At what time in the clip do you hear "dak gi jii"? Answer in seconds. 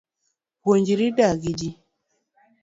1.17-1.75